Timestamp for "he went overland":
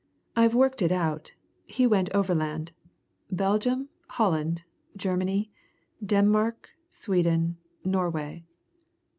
1.67-2.71